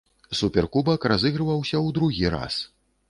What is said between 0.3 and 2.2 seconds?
Суперкубак разыгрываўся ў